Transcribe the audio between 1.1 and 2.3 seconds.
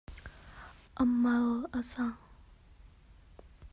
mar a zaang.